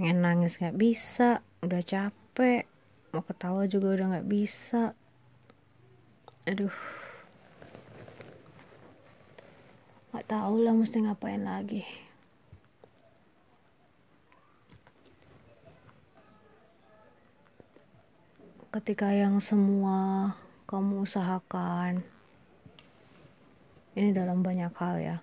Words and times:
pengen 0.00 0.24
nangis 0.24 0.56
nggak 0.56 0.80
bisa 0.80 1.44
udah 1.60 1.84
capek 1.84 2.64
mau 3.12 3.20
ketawa 3.20 3.68
juga 3.68 4.00
udah 4.00 4.06
nggak 4.16 4.28
bisa. 4.32 4.96
Aduh. 6.48 6.72
Nggak 10.08 10.24
tahu 10.24 10.64
lah 10.64 10.72
mesti 10.72 11.04
ngapain 11.04 11.44
lagi. 11.44 11.84
Ketika 18.72 19.12
yang 19.12 19.36
semua 19.36 20.32
kamu 20.64 21.04
usahakan 21.04 22.00
ini 24.00 24.16
dalam 24.16 24.40
banyak 24.40 24.72
hal 24.80 24.96
ya 24.96 25.16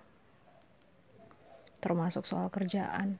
termasuk 1.82 2.22
soal 2.22 2.46
kerjaan 2.46 3.18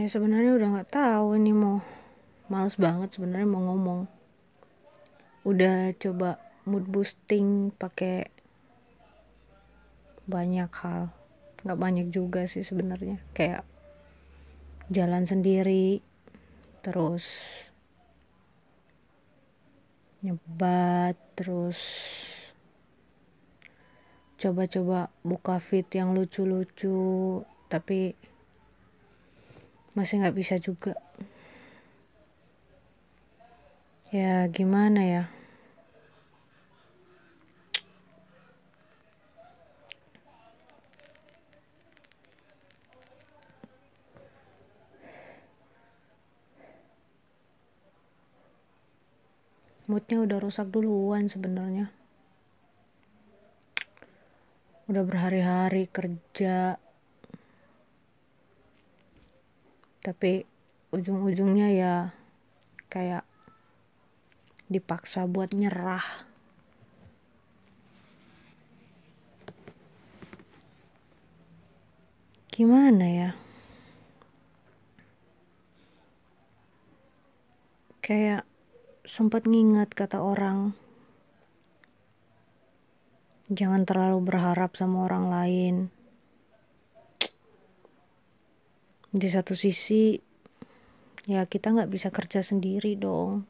ya 0.00 0.08
sebenarnya 0.08 0.56
udah 0.56 0.68
nggak 0.80 0.92
tahu 0.96 1.36
ini 1.36 1.52
mau 1.52 1.84
males 2.48 2.72
banget 2.80 3.12
sebenarnya 3.12 3.44
mau 3.44 3.60
ngomong. 3.68 4.08
Udah 5.44 5.92
coba 6.00 6.40
mood 6.64 6.88
boosting 6.88 7.68
pakai 7.76 8.32
banyak 10.24 10.72
hal. 10.72 11.12
Nggak 11.68 11.80
banyak 11.84 12.06
juga 12.08 12.48
sih 12.48 12.64
sebenarnya. 12.64 13.20
Kayak 13.36 13.68
jalan 14.88 15.28
sendiri 15.28 16.00
terus 16.80 17.28
nyebat 20.24 21.20
terus 21.36 21.76
coba-coba 24.40 25.12
buka 25.20 25.60
feed 25.60 25.92
yang 25.92 26.16
lucu-lucu. 26.16 27.44
Tapi 27.68 28.16
masih 29.94 30.22
nggak 30.22 30.36
bisa 30.36 30.56
juga. 30.62 30.94
Ya 34.10 34.46
gimana 34.50 35.00
ya? 35.06 35.24
Moodnya 49.90 50.22
udah 50.22 50.38
rusak 50.38 50.70
duluan 50.70 51.26
sebenarnya. 51.26 51.90
Udah 54.86 55.02
berhari-hari 55.02 55.86
kerja 55.90 56.78
tapi 60.00 60.48
ujung-ujungnya 60.96 61.68
ya 61.76 61.94
kayak 62.88 63.24
dipaksa 64.66 65.28
buat 65.28 65.52
nyerah. 65.52 66.04
Gimana 72.48 73.06
ya? 73.08 73.30
Kayak 78.00 78.48
sempat 79.06 79.46
ngingat 79.46 79.92
kata 79.94 80.18
orang 80.18 80.74
jangan 83.50 83.82
terlalu 83.82 84.22
berharap 84.22 84.78
sama 84.78 85.10
orang 85.10 85.26
lain 85.26 85.74
di 89.10 89.26
satu 89.26 89.58
sisi 89.58 90.14
ya 91.26 91.42
kita 91.46 91.74
nggak 91.74 91.90
bisa 91.90 92.08
kerja 92.14 92.40
sendiri 92.46 92.94
dong. 92.94 93.42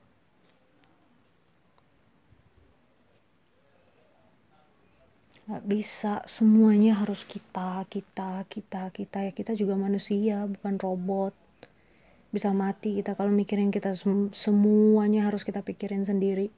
Nggak 5.50 5.65
bisa 5.66 6.12
semuanya 6.31 6.93
harus 7.00 7.26
kita 7.28 7.84
kita 7.93 8.49
kita 8.49 8.82
kita. 8.94 9.19
Ya 9.28 9.32
kita 9.37 9.53
juga 9.53 9.75
manusia 9.76 10.49
bukan 10.49 10.75
robot. 10.81 11.34
Bisa 12.31 12.54
mati 12.54 12.97
kita 13.03 13.19
kalau 13.19 13.34
mikirin 13.34 13.75
kita 13.75 13.93
sem 13.99 14.31
semuanya 14.32 15.26
harus 15.28 15.43
kita 15.43 15.60
pikirin 15.66 16.06
sendiri 16.06 16.49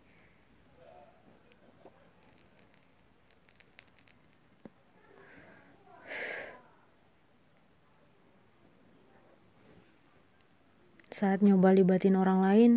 saat 11.22 11.38
nyoba 11.38 11.70
libatin 11.70 12.18
orang 12.18 12.42
lain 12.42 12.72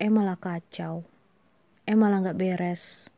eh 0.00 0.08
malah 0.08 0.40
kacau. 0.40 1.04
Eh 1.84 1.92
malah 1.92 2.24
nggak 2.24 2.40
beres. 2.40 3.12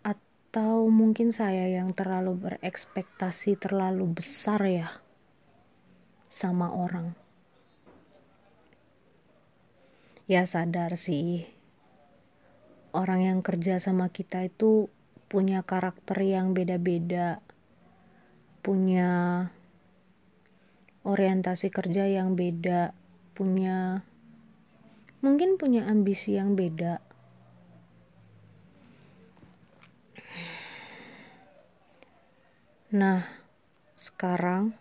Atau 0.00 0.88
mungkin 0.88 1.36
saya 1.36 1.68
yang 1.68 1.92
terlalu 1.92 2.48
berekspektasi 2.48 3.60
terlalu 3.60 4.16
besar 4.16 4.64
ya 4.64 4.88
sama 6.32 6.72
orang. 6.72 7.12
Ya 10.24 10.48
sadar 10.48 10.96
sih. 10.96 11.44
Orang 12.96 13.20
yang 13.20 13.44
kerja 13.44 13.76
sama 13.84 14.08
kita 14.08 14.48
itu 14.48 14.88
punya 15.28 15.60
karakter 15.60 16.24
yang 16.24 16.56
beda-beda 16.56 17.44
punya 18.64 19.12
orientasi 21.04 21.68
kerja 21.68 22.08
yang 22.08 22.32
beda, 22.32 22.96
punya 23.36 24.00
mungkin 25.20 25.60
punya 25.60 25.84
ambisi 25.88 26.36
yang 26.36 26.56
beda. 26.56 27.00
Nah, 32.94 33.26
sekarang 33.98 34.76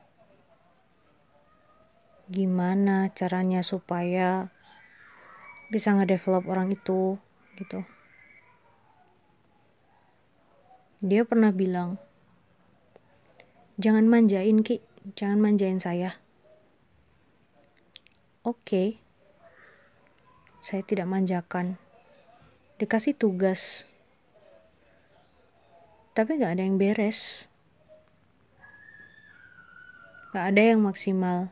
gimana 2.32 3.12
caranya 3.12 3.60
supaya 3.66 4.48
bisa 5.74 5.92
ngedevelop 5.98 6.46
orang 6.46 6.72
itu 6.72 7.18
gitu. 7.58 7.82
Dia 11.04 11.28
pernah 11.28 11.52
bilang, 11.52 12.00
jangan 13.76 14.08
manjain 14.08 14.64
Ki, 14.64 14.80
jangan 15.12 15.44
manjain 15.44 15.84
saya. 15.84 16.16
Oke, 18.44 18.60
okay. 18.64 18.88
saya 20.64 20.84
tidak 20.84 21.08
manjakan. 21.08 21.76
Dikasih 22.80 23.16
tugas, 23.16 23.88
tapi 26.14 26.38
gak 26.38 26.56
ada 26.56 26.64
yang 26.64 26.78
beres. 26.78 27.50
Gak 30.30 30.46
ada 30.54 30.62
yang 30.62 30.82
maksimal. 30.86 31.50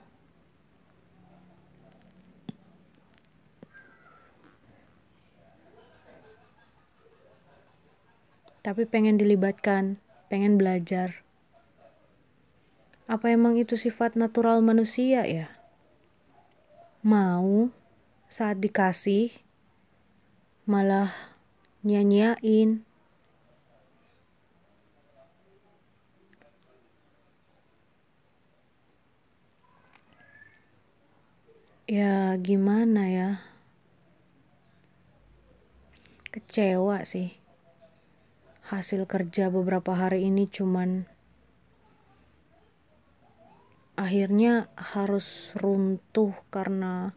Tapi 8.62 8.86
pengen 8.86 9.18
dilibatkan, 9.18 9.98
pengen 10.30 10.62
belajar. 10.62 11.26
Apa 13.12 13.36
emang 13.36 13.60
itu 13.60 13.76
sifat 13.76 14.16
natural 14.16 14.64
manusia 14.64 15.28
ya? 15.28 15.52
Mau 17.04 17.68
saat 18.32 18.64
dikasih 18.64 19.36
malah 20.64 21.12
nyanyain. 21.84 22.88
Ya 31.92 32.40
gimana 32.40 33.12
ya? 33.12 33.30
Kecewa 36.32 37.04
sih. 37.04 37.36
Hasil 38.72 39.04
kerja 39.04 39.52
beberapa 39.52 39.92
hari 40.00 40.32
ini 40.32 40.48
cuman 40.48 41.12
akhirnya 44.02 44.66
harus 44.74 45.54
runtuh 45.54 46.34
karena 46.50 47.14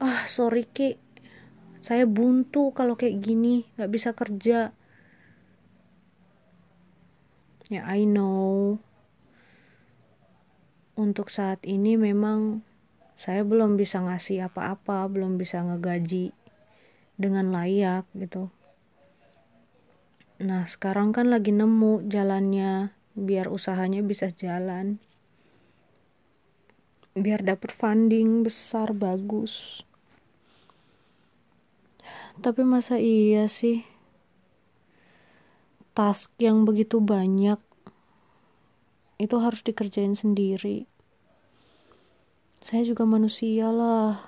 ah 0.00 0.24
sorry 0.24 0.64
ki. 0.64 0.96
Saya 1.84 2.08
buntu 2.08 2.72
kalau 2.72 2.96
kayak 2.96 3.20
gini 3.20 3.68
nggak 3.76 3.92
bisa 3.92 4.10
kerja. 4.16 4.72
Ya 7.68 7.82
I 7.92 8.08
know. 8.08 8.80
Untuk 10.96 11.28
saat 11.28 11.60
ini 11.68 12.00
memang 12.00 12.64
saya 13.20 13.44
belum 13.44 13.76
bisa 13.76 14.00
ngasih 14.00 14.48
apa-apa, 14.48 15.06
belum 15.12 15.36
bisa 15.36 15.60
ngegaji 15.60 16.32
dengan 17.20 17.52
layak 17.52 18.08
gitu. 18.16 18.48
Nah, 20.42 20.66
sekarang 20.66 21.14
kan 21.14 21.30
lagi 21.30 21.54
nemu 21.54 22.10
jalannya 22.10 23.01
biar 23.12 23.48
usahanya 23.48 24.00
bisa 24.00 24.32
jalan. 24.32 25.00
Biar 27.12 27.44
dapet 27.44 27.72
funding 27.72 28.44
besar 28.44 28.96
bagus. 28.96 29.84
Tapi 32.40 32.64
masa 32.64 32.96
iya 32.96 33.44
sih 33.48 33.84
task 35.92 36.32
yang 36.40 36.64
begitu 36.64 37.04
banyak 37.04 37.60
itu 39.20 39.36
harus 39.38 39.60
dikerjain 39.60 40.16
sendiri. 40.16 40.88
Saya 42.64 42.82
juga 42.88 43.04
manusia 43.04 43.68
lah. 43.70 44.18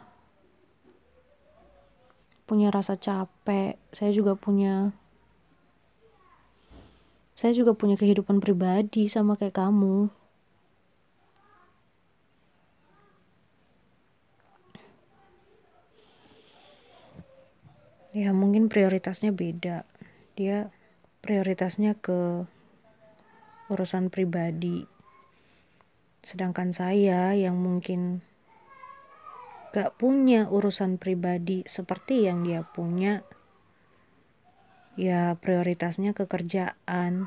Punya 2.44 2.68
rasa 2.68 2.94
capek. 3.00 3.80
Saya 3.90 4.12
juga 4.12 4.36
punya 4.36 4.92
saya 7.44 7.60
juga 7.60 7.76
punya 7.76 8.00
kehidupan 8.00 8.40
pribadi 8.40 9.04
sama 9.04 9.36
kayak 9.36 9.60
kamu. 9.60 10.08
Ya 18.16 18.32
mungkin 18.32 18.72
prioritasnya 18.72 19.28
beda. 19.36 19.84
Dia 20.40 20.72
prioritasnya 21.20 22.00
ke 22.00 22.48
urusan 23.68 24.08
pribadi. 24.08 24.88
Sedangkan 26.24 26.72
saya 26.72 27.36
yang 27.36 27.60
mungkin 27.60 28.24
gak 29.76 30.00
punya 30.00 30.48
urusan 30.48 30.96
pribadi 30.96 31.60
seperti 31.68 32.24
yang 32.24 32.40
dia 32.40 32.64
punya, 32.64 33.20
ya 34.94 35.34
prioritasnya 35.38 36.14
ke 36.14 36.30
kerjaan 36.30 37.26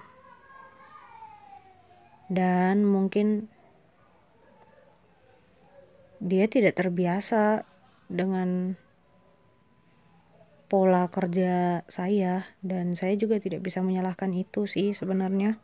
dan 2.27 2.83
mungkin 2.83 3.47
dia 6.19 6.47
tidak 6.47 6.79
terbiasa 6.79 7.67
dengan 8.07 8.75
pola 10.67 11.07
kerja 11.07 11.83
saya 11.87 12.43
dan 12.59 12.91
saya 12.95 13.15
juga 13.15 13.39
tidak 13.39 13.63
bisa 13.63 13.79
menyalahkan 13.79 14.35
itu 14.35 14.67
sih 14.67 14.91
sebenarnya 14.91 15.55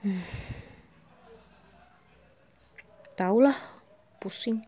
hmm. 0.04 0.24
tahulah 3.16 3.56
pusing 4.20 4.64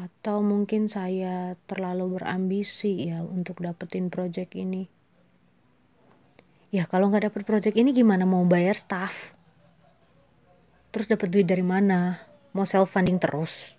atau 0.00 0.40
mungkin 0.40 0.88
saya 0.88 1.52
terlalu 1.68 2.16
berambisi 2.16 3.12
ya 3.12 3.20
untuk 3.20 3.60
dapetin 3.60 4.08
project 4.08 4.56
ini? 4.56 4.88
Ya 6.72 6.88
kalau 6.88 7.12
nggak 7.12 7.28
dapet 7.28 7.42
project 7.44 7.76
ini 7.76 7.92
gimana? 7.92 8.24
Mau 8.24 8.48
bayar 8.48 8.80
staff? 8.80 9.36
Terus 10.88 11.06
dapat 11.10 11.28
duit 11.28 11.44
dari 11.44 11.60
mana? 11.60 12.16
Mau 12.56 12.64
self 12.64 12.96
funding 12.96 13.20
terus? 13.20 13.76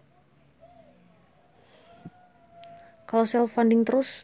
Kalau 3.10 3.26
self 3.26 3.52
funding 3.52 3.82
terus 3.82 4.24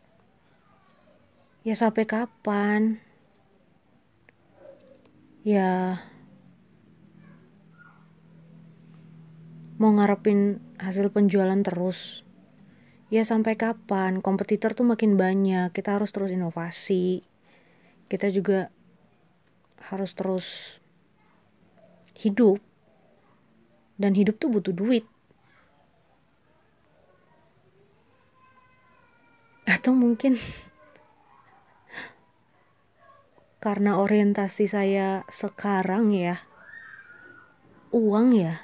ya 1.65 1.73
sampai 1.73 2.05
kapan? 2.05 3.01
Ya 5.41 5.99
mau 9.77 9.93
ngarepin 9.93 10.57
hasil 10.81 11.13
penjualan 11.13 11.57
terus. 11.61 12.25
Ya 13.13 13.23
sampai 13.23 13.55
kapan? 13.55 14.19
Kompetitor 14.25 14.73
tuh 14.73 14.83
makin 14.83 15.15
banyak. 15.15 15.71
Kita 15.71 15.95
harus 15.95 16.09
terus 16.09 16.33
inovasi. 16.33 17.21
Kita 18.09 18.27
juga 18.33 18.73
harus 19.77 20.11
terus 20.17 20.47
hidup. 22.17 22.57
Dan 23.97 24.17
hidup 24.17 24.41
tuh 24.41 24.49
butuh 24.49 24.73
duit. 24.73 25.05
Atau 29.69 29.93
mungkin 29.93 30.41
karena 33.63 34.01
orientasi 34.01 34.65
saya 34.65 35.27
sekarang 35.27 36.13
ya 36.13 36.39
uang 37.91 38.35
ya 38.35 38.59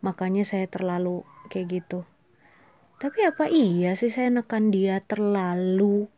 makanya 0.00 0.46
saya 0.46 0.70
terlalu 0.70 1.26
kayak 1.50 1.82
gitu. 1.82 2.06
Tapi 2.98 3.22
apa 3.22 3.46
iya 3.46 3.94
sih 3.94 4.10
saya 4.10 4.30
nekan 4.30 4.74
dia 4.74 4.98
terlalu 4.98 6.10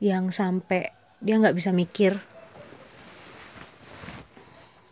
yang 0.00 0.28
sampai 0.28 0.92
dia 1.24 1.40
nggak 1.40 1.56
bisa 1.56 1.72
mikir? 1.72 2.20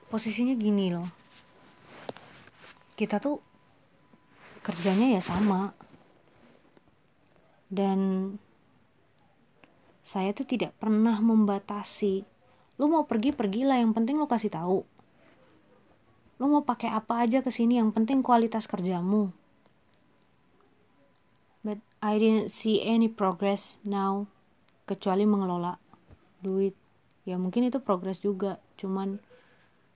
Posisinya 0.08 0.56
gini 0.56 0.92
loh. 0.92 1.08
Kita 2.96 3.20
tuh 3.20 3.40
kerjanya 4.64 5.16
ya 5.16 5.22
sama. 5.24 5.72
Dan 7.72 8.32
saya 10.04 10.36
tuh 10.36 10.44
tidak 10.44 10.76
pernah 10.76 11.16
membatasi. 11.20 12.24
Lu 12.76 12.88
mau 12.88 13.08
pergi 13.08 13.32
pergilah. 13.32 13.80
Yang 13.80 13.92
penting 13.96 14.16
lu 14.20 14.28
kasih 14.28 14.52
tahu 14.52 14.84
lo 16.42 16.50
mau 16.50 16.66
pakai 16.66 16.90
apa 16.90 17.22
aja 17.22 17.38
ke 17.38 17.54
sini? 17.54 17.78
Yang 17.78 17.94
penting 17.94 18.18
kualitas 18.18 18.66
kerjamu. 18.66 19.30
But 21.62 21.78
I 22.02 22.18
didn't 22.18 22.50
see 22.50 22.82
any 22.82 23.06
progress 23.06 23.78
now 23.86 24.26
kecuali 24.90 25.22
mengelola 25.22 25.78
duit. 26.42 26.74
Ya 27.22 27.38
mungkin 27.38 27.70
itu 27.70 27.78
progres 27.78 28.18
juga 28.18 28.58
cuman 28.74 29.22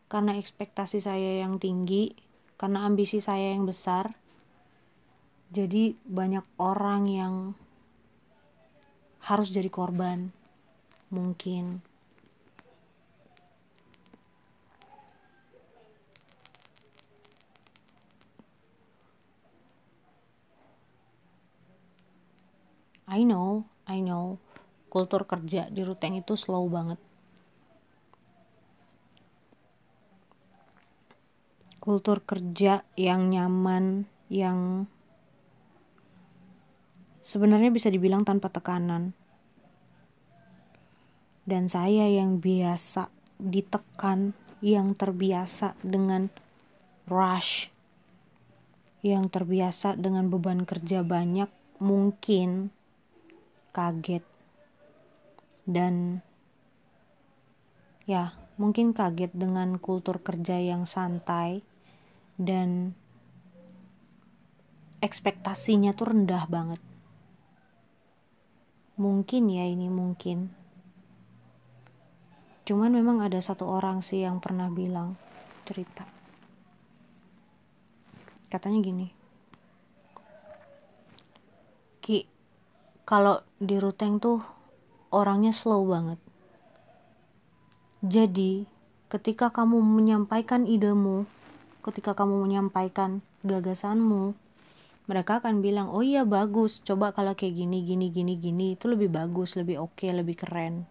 karena 0.06 0.38
ekspektasi 0.38 1.02
saya 1.02 1.42
yang 1.42 1.58
tinggi 1.58 2.14
karena 2.54 2.86
ambisi 2.86 3.18
saya 3.18 3.58
yang 3.58 3.66
besar 3.66 4.14
jadi 5.50 5.98
banyak 6.06 6.46
orang 6.62 7.02
yang 7.10 7.34
harus 9.26 9.50
jadi 9.50 9.66
korban 9.66 10.30
mungkin 11.10 11.82
I 23.16 23.24
know, 23.24 23.64
I 23.88 24.04
know, 24.04 24.36
kultur 24.92 25.24
kerja 25.24 25.72
di 25.72 25.80
Ruteng 25.80 26.20
itu 26.20 26.36
slow 26.36 26.68
banget. 26.68 27.00
Kultur 31.80 32.20
kerja 32.20 32.84
yang 32.92 33.32
nyaman, 33.32 34.04
yang 34.28 34.84
sebenarnya 37.24 37.72
bisa 37.72 37.88
dibilang 37.88 38.20
tanpa 38.20 38.52
tekanan. 38.52 39.16
Dan 41.48 41.72
saya 41.72 42.04
yang 42.12 42.36
biasa 42.36 43.08
ditekan, 43.40 44.36
yang 44.60 44.92
terbiasa 44.92 45.72
dengan 45.80 46.28
rush, 47.08 47.72
yang 49.00 49.32
terbiasa 49.32 49.96
dengan 49.96 50.28
beban 50.28 50.68
kerja 50.68 51.00
banyak, 51.00 51.48
mungkin 51.80 52.75
kaget. 53.76 54.24
Dan 55.68 56.24
ya 58.08 58.32
mungkin 58.56 58.96
kaget 58.96 59.36
dengan 59.36 59.76
kultur 59.76 60.24
kerja 60.24 60.56
yang 60.56 60.88
santai 60.88 61.60
dan 62.40 62.96
ekspektasinya 65.04 65.92
tuh 65.92 66.16
rendah 66.16 66.48
banget. 66.48 66.80
Mungkin 68.96 69.52
ya 69.52 69.68
ini 69.68 69.92
mungkin. 69.92 70.48
Cuman 72.64 72.96
memang 72.96 73.20
ada 73.20 73.36
satu 73.44 73.68
orang 73.68 74.00
sih 74.00 74.24
yang 74.24 74.40
pernah 74.40 74.72
bilang 74.72 75.20
cerita. 75.68 76.08
Katanya 78.46 78.78
gini 78.78 79.06
Ki 81.98 82.22
kalau 83.06 83.40
di 83.62 83.78
Ruteng 83.78 84.18
tuh 84.18 84.42
orangnya 85.14 85.54
slow 85.54 85.86
banget. 85.86 86.18
Jadi, 88.02 88.66
ketika 89.08 89.54
kamu 89.54 89.78
menyampaikan 89.78 90.66
idemu, 90.66 91.24
ketika 91.86 92.18
kamu 92.18 92.44
menyampaikan 92.44 93.22
gagasanmu 93.46 94.34
mereka 95.06 95.38
akan 95.38 95.62
bilang 95.62 95.86
oh 95.94 96.02
iya 96.02 96.26
bagus. 96.26 96.82
Coba 96.82 97.14
kalau 97.14 97.38
kayak 97.38 97.54
gini 97.54 97.86
gini 97.86 98.10
gini 98.10 98.34
gini 98.36 98.66
itu 98.74 98.90
lebih 98.90 99.10
bagus 99.14 99.54
lebih 99.54 99.78
oke 99.78 100.02
okay, 100.02 100.10
lebih 100.10 100.34
keren. 100.34 100.84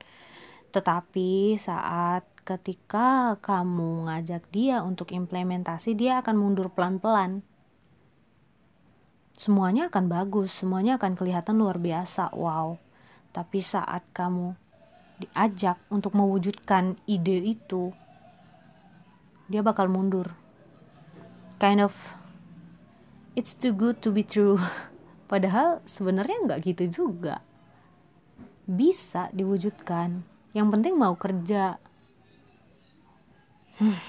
Tetapi 0.72 1.60
saat 1.60 2.24
ketika 2.48 3.36
kamu 3.44 4.08
ngajak 4.08 4.48
dia 4.56 4.80
untuk 4.88 5.12
implementasi 5.12 6.00
dia 6.00 6.24
akan 6.24 6.36
mundur 6.40 6.72
pelan-pelan 6.72 7.44
semuanya 9.36 9.92
akan 9.92 10.08
bagus 10.08 10.64
semuanya 10.64 10.96
akan 10.96 11.14
kelihatan 11.20 11.60
luar 11.60 11.80
biasa 11.80 12.32
wow. 12.36 12.80
Tapi 13.36 13.60
saat 13.60 14.08
kamu 14.16 14.56
diajak 15.20 15.80
untuk 15.92 16.16
mewujudkan 16.16 16.96
ide 17.08 17.40
itu 17.44 17.92
dia 19.52 19.62
bakal 19.62 19.92
mundur. 19.92 20.32
Kind 21.62 21.80
of 21.84 21.94
it's 23.38 23.54
too 23.54 23.76
good 23.76 24.02
to 24.02 24.10
be 24.10 24.24
true. 24.26 24.58
Padahal 25.32 25.84
sebenarnya 25.86 26.48
nggak 26.48 26.62
gitu 26.66 26.84
juga. 27.04 27.44
Bisa 28.66 29.30
diwujudkan. 29.36 30.26
Yang 30.56 30.68
penting 30.72 30.94
mau 30.98 31.14
kerja. 31.14 31.78
Hmm. 33.76 34.00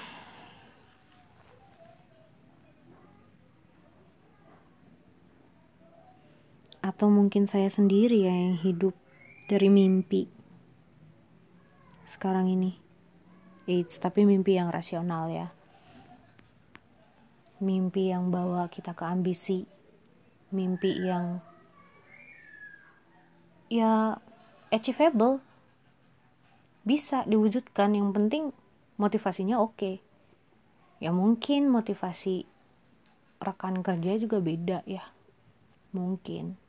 Atau 6.97 7.13
mungkin 7.13 7.45
saya 7.45 7.69
sendiri 7.69 8.25
ya 8.25 8.33
yang 8.33 8.57
hidup 8.57 8.97
dari 9.45 9.69
mimpi 9.69 10.25
sekarang 12.07 12.49
ini? 12.49 12.71
It's 13.67 13.99
tapi 13.99 14.23
mimpi 14.23 14.55
yang 14.55 14.71
rasional 14.71 15.27
ya. 15.27 15.51
Mimpi 17.59 18.15
yang 18.15 18.31
bawa 18.31 18.71
kita 18.71 18.95
ke 18.95 19.03
ambisi. 19.03 19.67
Mimpi 20.55 21.03
yang 21.03 21.43
ya 23.67 24.15
achievable. 24.71 25.43
Bisa 26.87 27.27
diwujudkan. 27.27 27.91
Yang 27.91 28.09
penting 28.15 28.43
motivasinya 28.95 29.59
oke. 29.59 29.75
Okay. 29.77 29.95
ya 30.97 31.13
mungkin 31.13 31.69
motivasi 31.69 32.49
rekan 33.37 33.83
kerja 33.85 34.17
juga 34.17 34.41
beda 34.41 34.81
ya. 34.87 35.03
Mungkin 35.91 36.66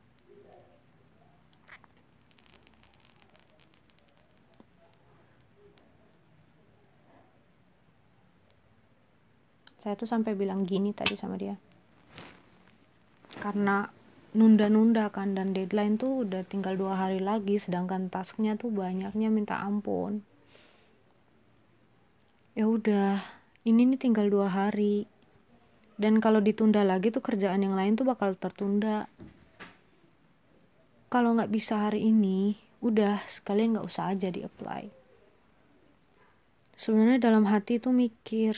saya 9.79 9.95
tuh 9.95 10.05
sampai 10.05 10.35
bilang 10.35 10.67
gini 10.67 10.91
tadi 10.91 11.15
sama 11.15 11.39
dia. 11.39 11.55
Karena 13.39 13.87
nunda-nunda 14.35 15.09
kan 15.09 15.33
dan 15.33 15.55
deadline 15.55 15.97
tuh 15.97 16.27
udah 16.27 16.43
tinggal 16.45 16.77
dua 16.77 16.99
hari 16.99 17.23
lagi 17.23 17.57
sedangkan 17.57 18.11
tasknya 18.11 18.59
tuh 18.59 18.69
banyaknya 18.69 19.31
minta 19.31 19.57
ampun. 19.63 20.21
Ya 22.53 22.67
udah 22.67 23.23
ini 23.63 23.95
nih 23.95 23.99
tinggal 23.99 24.27
dua 24.27 24.51
hari. 24.51 25.07
Dan 25.99 26.23
kalau 26.23 26.39
ditunda 26.39 26.83
lagi 26.83 27.11
tuh 27.11 27.19
kerjaan 27.23 27.59
yang 27.63 27.75
lain 27.75 27.95
tuh 27.95 28.07
bakal 28.07 28.35
tertunda. 28.35 29.07
Kalau 31.07 31.35
nggak 31.35 31.51
bisa 31.51 31.89
hari 31.89 32.07
ini 32.11 32.55
udah 32.79 33.19
sekalian 33.27 33.75
nggak 33.75 33.87
usah 33.87 34.15
aja 34.15 34.31
di 34.31 34.43
apply 34.43 34.99
sebenarnya 36.79 37.19
dalam 37.19 37.43
hati 37.43 37.75
tuh 37.75 37.91
mikir 37.91 38.55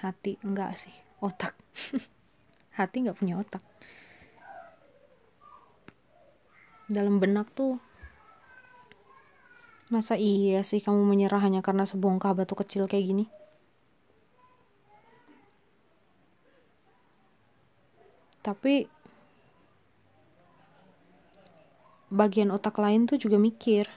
hati 0.00 0.36
enggak 0.44 0.76
sih. 0.76 0.94
Otak. 1.20 1.56
Hati 2.76 2.96
nggak 3.00 3.16
punya 3.16 3.40
otak. 3.40 3.64
Dalam 6.86 7.16
benak 7.16 7.48
tuh 7.56 7.80
masa 9.88 10.18
iya 10.18 10.60
sih 10.60 10.82
kamu 10.84 11.08
menyerah 11.08 11.40
hanya 11.40 11.64
karena 11.64 11.88
sebongkah 11.88 12.36
batu 12.36 12.52
kecil 12.52 12.84
kayak 12.84 13.06
gini? 13.06 13.24
Tapi 18.44 18.86
bagian 22.12 22.54
otak 22.54 22.78
lain 22.78 23.10
tuh 23.10 23.18
juga 23.18 23.34
mikir 23.34 23.90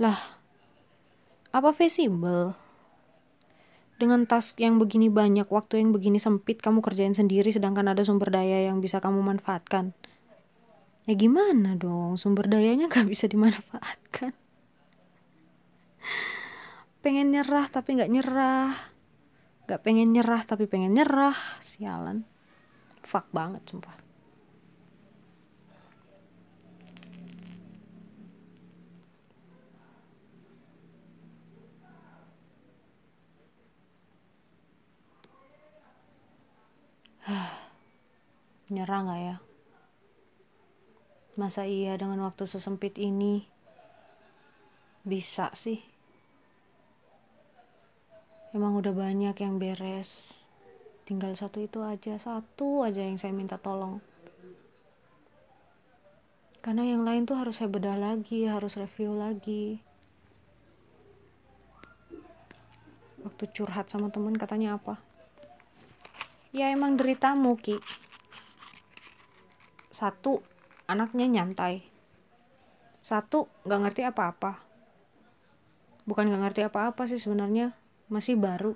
lah 0.00 0.16
apa 1.52 1.70
visible 1.76 2.56
dengan 4.00 4.24
task 4.24 4.56
yang 4.56 4.80
begini 4.80 5.12
banyak, 5.12 5.44
waktu 5.52 5.84
yang 5.84 5.92
begini 5.92 6.16
sempit, 6.16 6.64
kamu 6.64 6.80
kerjain 6.80 7.12
sendiri 7.12 7.52
sedangkan 7.52 7.92
ada 7.92 8.00
sumber 8.00 8.32
daya 8.32 8.72
yang 8.72 8.80
bisa 8.80 8.96
kamu 8.96 9.20
manfaatkan. 9.20 9.92
Ya 11.04 11.14
gimana 11.20 11.76
dong, 11.76 12.16
sumber 12.16 12.48
dayanya 12.48 12.88
gak 12.88 13.04
bisa 13.04 13.28
dimanfaatkan. 13.28 14.32
Pengen 17.04 17.32
nyerah 17.32 17.68
tapi 17.68 18.00
gak 18.00 18.12
nyerah. 18.12 18.72
Gak 19.68 19.80
pengen 19.84 20.16
nyerah 20.16 20.42
tapi 20.48 20.64
pengen 20.64 20.96
nyerah. 20.96 21.36
Sialan. 21.60 22.24
Fuck 23.04 23.28
banget 23.32 23.64
sumpah. 23.68 24.09
Nyerah 38.74 39.00
gak 39.06 39.20
ya? 39.20 39.36
Masa 41.38 41.62
iya 41.64 41.94
dengan 41.94 42.26
waktu 42.26 42.44
sesempit 42.50 42.98
ini 42.98 43.46
bisa 45.06 45.48
sih? 45.54 45.78
Emang 48.50 48.74
udah 48.74 48.90
banyak 48.90 49.36
yang 49.38 49.62
beres. 49.62 50.26
Tinggal 51.06 51.38
satu 51.38 51.62
itu 51.62 51.82
aja, 51.86 52.18
satu 52.18 52.82
aja 52.82 53.02
yang 53.02 53.18
saya 53.18 53.30
minta 53.30 53.58
tolong. 53.58 54.02
Karena 56.60 56.84
yang 56.84 57.06
lain 57.06 57.24
tuh 57.24 57.40
harus 57.40 57.56
saya 57.56 57.70
bedah 57.72 57.96
lagi, 57.96 58.44
harus 58.44 58.76
review 58.76 59.16
lagi. 59.16 59.80
Waktu 63.22 63.44
curhat 63.54 63.88
sama 63.88 64.10
temen 64.12 64.36
katanya 64.36 64.76
apa? 64.76 65.09
Ya 66.50 66.70
emang 66.70 66.98
deritamu 66.98 67.54
Ki. 67.58 67.78
Satu 69.90 70.42
anaknya 70.90 71.26
nyantai. 71.30 71.86
Satu 73.00 73.46
nggak 73.66 73.80
ngerti 73.86 74.02
apa-apa. 74.06 74.58
Bukan 76.06 76.26
nggak 76.26 76.42
ngerti 76.46 76.60
apa-apa 76.66 77.06
sih 77.06 77.22
sebenarnya. 77.22 77.74
Masih 78.10 78.34
baru. 78.34 78.74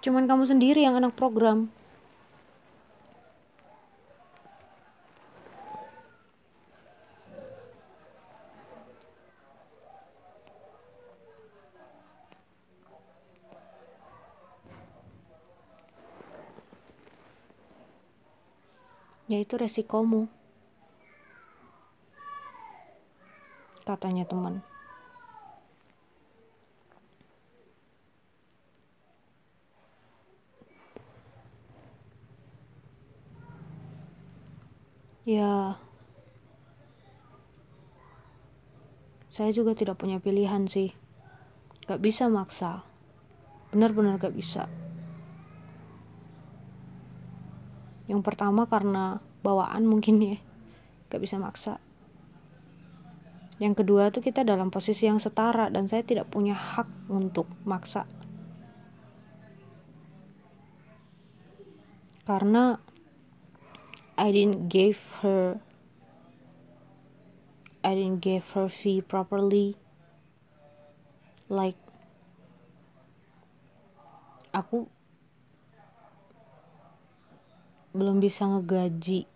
Cuman 0.00 0.30
kamu 0.30 0.46
sendiri 0.46 0.86
yang 0.86 0.96
anak 0.96 1.18
program 1.18 1.68
yaitu 19.30 19.54
resikomu. 19.54 20.26
Katanya 23.86 24.26
teman. 24.26 24.58
Ya. 35.22 35.78
Saya 39.30 39.54
juga 39.54 39.78
tidak 39.78 40.02
punya 40.02 40.18
pilihan 40.18 40.66
sih. 40.66 40.90
Gak 41.86 42.02
bisa 42.02 42.26
maksa. 42.26 42.82
Benar-benar 43.70 44.18
gak 44.18 44.34
bisa 44.34 44.66
yang 48.10 48.26
pertama 48.26 48.66
karena 48.66 49.22
bawaan 49.46 49.86
mungkin 49.86 50.18
ya 50.18 50.36
gak 51.14 51.22
bisa 51.22 51.38
maksa. 51.38 51.78
Yang 53.62 53.84
kedua 53.84 54.10
tuh 54.10 54.24
kita 54.24 54.42
dalam 54.42 54.74
posisi 54.74 55.06
yang 55.06 55.22
setara 55.22 55.70
dan 55.70 55.86
saya 55.86 56.02
tidak 56.02 56.26
punya 56.26 56.58
hak 56.58 56.90
untuk 57.06 57.46
maksa. 57.62 58.08
Karena 62.26 62.82
I 64.18 64.28
didn't 64.34 64.66
give 64.66 64.98
her 65.22 65.62
I 67.86 67.94
didn't 67.94 68.24
give 68.24 68.44
her 68.58 68.66
fee 68.66 69.04
properly. 69.04 69.78
Like 71.46 71.78
aku 74.50 74.90
belum 77.90 78.22
bisa 78.22 78.46
ngegaji 78.46 79.26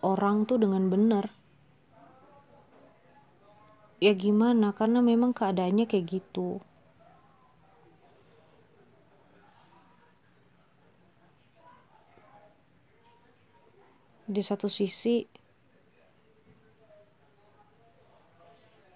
orang 0.00 0.48
tuh 0.48 0.56
dengan 0.56 0.88
benar. 0.88 1.28
Ya 4.02 4.16
gimana? 4.18 4.74
Karena 4.74 4.98
memang 4.98 5.30
keadaannya 5.30 5.86
kayak 5.86 6.06
gitu. 6.10 6.58
Di 14.26 14.40
satu 14.40 14.66
sisi 14.66 15.28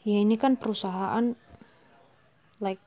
ya 0.06 0.22
ini 0.22 0.34
kan 0.40 0.56
perusahaan 0.56 1.36
like 2.64 2.80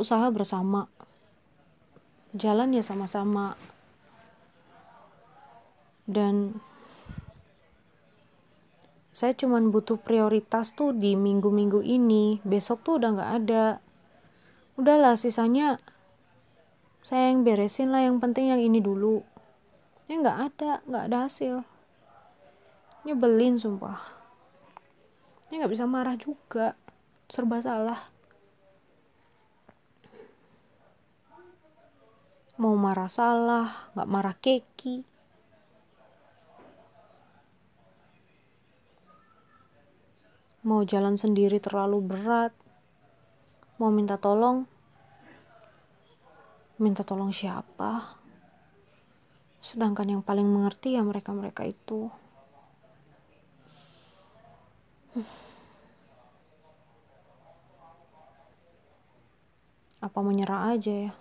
usaha 0.00 0.32
bersama. 0.32 0.88
Jalan 2.32 2.72
ya 2.72 2.80
sama-sama 2.80 3.54
dan 6.06 6.58
saya 9.12 9.36
cuman 9.36 9.68
butuh 9.68 10.00
prioritas 10.00 10.72
tuh 10.72 10.96
di 10.96 11.12
minggu-minggu 11.14 11.84
ini. 11.84 12.40
Besok 12.42 12.80
tuh 12.80 12.94
udah 12.96 13.10
nggak 13.12 13.32
ada. 13.44 13.64
Udahlah 14.80 15.20
sisanya 15.20 15.76
saya 17.04 17.28
yang 17.28 17.44
beresin 17.44 17.92
lah 17.92 18.08
yang 18.08 18.24
penting 18.24 18.48
yang 18.48 18.58
ini 18.58 18.80
dulu. 18.80 19.20
Ya 20.08 20.16
nggak 20.16 20.38
ada 20.48 20.72
nggak 20.88 21.04
ada 21.12 21.18
hasil. 21.28 21.60
Nyebelin 23.04 23.60
sumpah. 23.60 24.00
Ya 25.52 25.60
nggak 25.60 25.72
bisa 25.76 25.84
marah 25.84 26.16
juga. 26.16 26.72
Serba 27.28 27.60
salah. 27.60 28.00
Mau 32.56 32.72
marah 32.80 33.12
salah 33.12 33.92
nggak 33.92 34.08
marah 34.08 34.36
keki 34.40 35.11
mau 40.62 40.86
jalan 40.86 41.18
sendiri 41.18 41.58
terlalu 41.58 41.98
berat. 42.02 42.54
Mau 43.82 43.90
minta 43.90 44.14
tolong. 44.14 44.62
Minta 46.78 47.02
tolong 47.02 47.34
siapa? 47.34 48.18
Sedangkan 49.62 50.06
yang 50.18 50.22
paling 50.22 50.46
mengerti 50.46 50.94
ya 50.98 51.02
mereka-mereka 51.02 51.66
itu. 51.66 52.10
Apa 60.02 60.18
menyerah 60.18 60.74
aja 60.74 61.10
ya? 61.10 61.12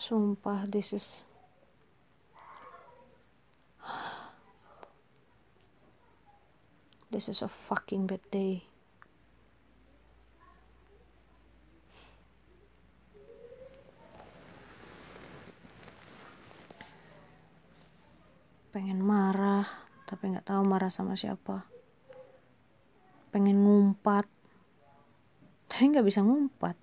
Sumpah 0.00 0.64
this 0.64 0.96
is 0.96 1.20
this 7.18 7.34
is 7.34 7.42
a 7.42 7.50
fucking 7.50 8.06
bad 8.06 8.22
day. 8.30 8.62
Pengen 18.70 19.02
marah 19.02 19.66
tapi 20.06 20.30
nggak 20.30 20.46
tahu 20.46 20.62
marah 20.62 20.94
sama 20.94 21.18
siapa. 21.18 21.66
Pengen 23.34 23.66
ngumpat 23.66 24.30
tapi 25.66 25.90
nggak 25.90 26.06
bisa 26.06 26.22
ngumpat. 26.22 26.78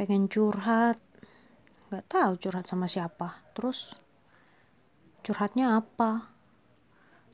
Pengen 0.00 0.24
curhat 0.24 0.96
nggak 1.92 2.08
tahu 2.08 2.48
curhat 2.48 2.64
sama 2.64 2.88
siapa. 2.88 3.44
Terus 3.52 3.92
curhatnya 5.20 5.80
apa? 5.80 6.28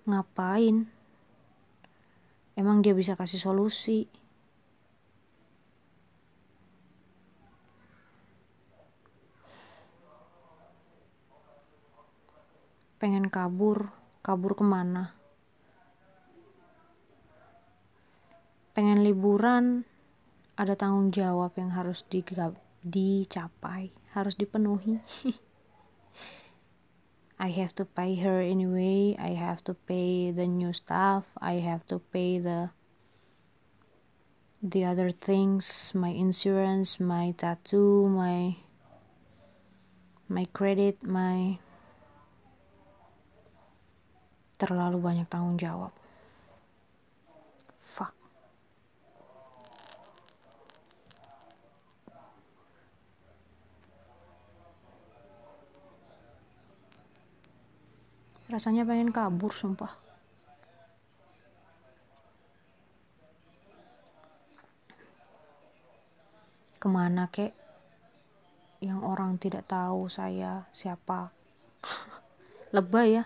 Ngapain? 0.06 0.86
Emang 2.56 2.80
dia 2.80 2.96
bisa 2.96 3.14
kasih 3.14 3.38
solusi? 3.38 4.08
Pengen 12.96 13.28
kabur. 13.28 13.92
Kabur 14.24 14.56
ke 14.56 14.64
mana? 14.64 15.12
Pengen 18.72 19.04
liburan. 19.04 19.86
Ada 20.56 20.74
tanggung 20.74 21.12
jawab 21.12 21.52
yang 21.60 21.76
harus 21.76 22.02
dicapai 22.86 23.92
harus 24.16 24.32
dipenuhi 24.32 24.96
I 27.38 27.48
have 27.50 27.74
to 27.76 27.84
pay 27.84 28.16
her 28.16 28.40
anyway 28.40 29.14
I 29.18 29.36
have 29.36 29.62
to 29.64 29.74
pay 29.74 30.30
the 30.32 30.46
new 30.46 30.72
stuff 30.72 31.24
I 31.38 31.60
have 31.60 31.84
to 31.86 31.98
pay 31.98 32.38
the 32.38 32.70
the 34.62 34.84
other 34.84 35.12
things 35.12 35.92
my 35.94 36.10
insurance 36.10 36.98
my 36.98 37.32
tattoo 37.36 38.08
my 38.08 38.56
my 40.28 40.44
credit 40.50 40.98
my 41.04 41.60
terlalu 44.56 44.98
banyak 44.98 45.28
tanggung 45.28 45.60
jawab. 45.60 45.92
Fuck. 47.92 48.16
Rasanya 58.46 58.86
pengen 58.86 59.10
kabur, 59.10 59.50
sumpah. 59.50 59.90
Ke 66.78 66.86
mana 66.86 67.26
kek? 67.26 67.50
Yang 68.78 69.00
orang 69.02 69.34
tidak 69.42 69.66
tahu 69.66 70.06
saya 70.06 70.70
siapa. 70.70 71.34
Lebay 72.76 73.18
ya. 73.18 73.24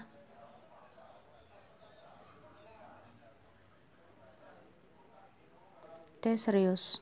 teh 6.21 6.37
serius 6.37 7.01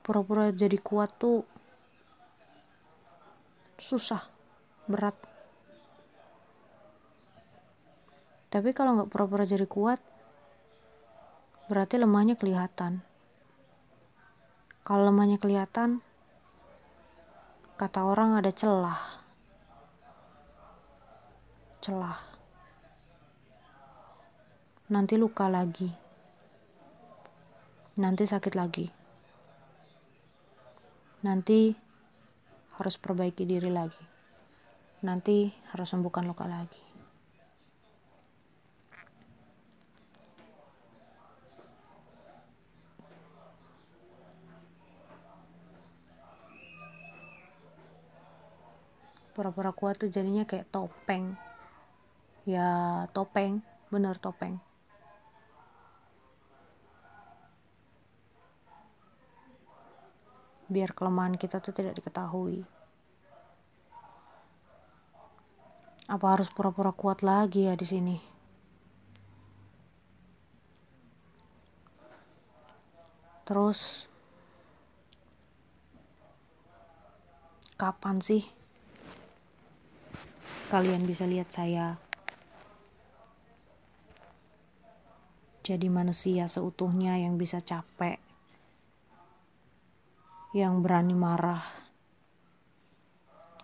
pura-pura 0.00 0.48
jadi 0.48 0.80
kuat 0.80 1.12
tuh 1.20 1.44
susah 3.76 4.24
berat 4.88 5.12
tapi 8.54 8.70
kalau 8.70 8.94
nggak 8.94 9.10
pura-pura 9.10 9.42
jadi 9.42 9.66
kuat 9.66 9.98
berarti 11.66 11.98
lemahnya 11.98 12.38
kelihatan 12.38 13.02
kalau 14.86 15.10
lemahnya 15.10 15.42
kelihatan 15.42 15.98
kata 17.74 18.06
orang 18.06 18.38
ada 18.38 18.54
celah 18.54 19.18
celah 21.82 22.22
nanti 24.86 25.18
luka 25.18 25.50
lagi 25.50 26.04
nanti 27.94 28.26
sakit 28.26 28.54
lagi. 28.58 28.86
Nanti 31.22 31.70
harus 32.74 32.98
perbaiki 32.98 33.46
diri 33.46 33.70
lagi. 33.70 34.02
Nanti 35.06 35.46
harus 35.70 35.88
sembuhkan 35.94 36.26
luka 36.26 36.44
lagi. 36.44 36.93
Pura-pura 49.34 49.74
kuat 49.74 49.98
tuh 49.98 50.08
jadinya 50.08 50.46
kayak 50.46 50.70
topeng. 50.70 51.34
Ya, 52.46 53.04
topeng, 53.10 53.60
bener 53.90 54.14
topeng. 54.22 54.62
biar 60.74 60.96
kelemahan 60.96 61.36
kita 61.36 61.60
tuh 61.60 61.76
tidak 61.76 62.00
diketahui. 62.00 62.64
Apa 66.04 66.36
harus 66.36 66.50
pura-pura 66.52 66.92
kuat 66.92 67.24
lagi 67.24 67.70
ya 67.70 67.78
di 67.78 67.86
sini? 67.86 68.16
Terus 73.44 74.08
kapan 77.76 78.18
sih 78.24 78.63
kalian 80.74 81.06
bisa 81.06 81.22
lihat 81.22 81.54
saya 81.54 81.94
jadi 85.62 85.86
manusia 85.86 86.50
seutuhnya 86.50 87.14
yang 87.14 87.38
bisa 87.38 87.62
capek, 87.62 88.18
yang 90.50 90.82
berani 90.82 91.14
marah, 91.14 91.62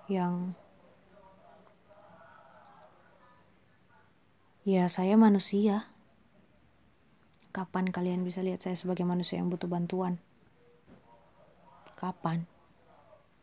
yang 0.07 0.55
ya 4.63 4.87
saya 4.87 5.19
manusia. 5.19 5.91
Kapan 7.51 7.91
kalian 7.91 8.23
bisa 8.23 8.39
lihat 8.47 8.63
saya 8.63 8.79
sebagai 8.79 9.03
manusia 9.03 9.43
yang 9.43 9.51
butuh 9.51 9.67
bantuan? 9.67 10.23
Kapan? 11.99 12.47